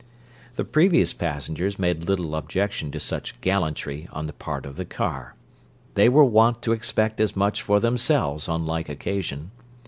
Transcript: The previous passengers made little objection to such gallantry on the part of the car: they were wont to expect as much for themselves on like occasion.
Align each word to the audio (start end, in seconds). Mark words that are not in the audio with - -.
The 0.55 0.65
previous 0.65 1.13
passengers 1.13 1.77
made 1.77 2.07
little 2.09 2.33
objection 2.35 2.89
to 2.89 2.99
such 2.99 3.39
gallantry 3.39 4.09
on 4.11 4.25
the 4.25 4.33
part 4.33 4.65
of 4.65 4.75
the 4.75 4.83
car: 4.83 5.35
they 5.93 6.09
were 6.09 6.25
wont 6.25 6.63
to 6.63 6.71
expect 6.71 7.21
as 7.21 7.35
much 7.35 7.61
for 7.61 7.79
themselves 7.79 8.49
on 8.49 8.65
like 8.65 8.89
occasion. 8.89 9.51